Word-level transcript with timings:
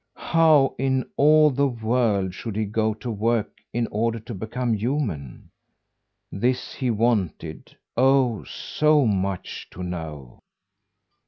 How 0.17 0.73
in 0.79 1.07
all 1.15 1.51
the 1.51 1.67
world 1.67 2.33
should 2.33 2.55
he 2.55 2.65
go 2.65 2.95
to 2.95 3.11
work 3.11 3.59
in 3.71 3.87
order 3.91 4.19
to 4.21 4.33
become 4.33 4.73
human? 4.73 5.51
This 6.31 6.73
he 6.73 6.89
wanted, 6.89 7.77
oh! 7.95 8.43
so 8.45 9.05
much, 9.05 9.67
to 9.69 9.83
know. 9.83 10.39